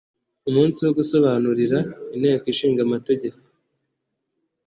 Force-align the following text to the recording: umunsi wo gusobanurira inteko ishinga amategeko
umunsi 0.49 0.79
wo 0.85 0.91
gusobanurira 0.99 1.79
inteko 2.15 2.45
ishinga 2.53 2.79
amategeko 2.87 3.37